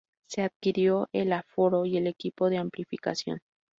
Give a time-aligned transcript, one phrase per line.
[0.25, 3.39] Se adquirió el aforo y el equipo de amplificación.